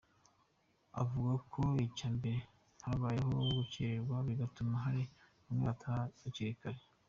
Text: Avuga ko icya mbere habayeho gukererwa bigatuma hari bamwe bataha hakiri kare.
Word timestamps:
Avuga 1.01 1.33
ko 1.51 1.61
icya 1.85 2.09
mbere 2.17 2.37
habayeho 2.85 3.31
gukererwa 3.57 4.17
bigatuma 4.27 4.75
hari 4.85 5.03
bamwe 5.43 5.63
bataha 5.69 6.03
hakiri 6.23 6.53
kare. 6.61 6.81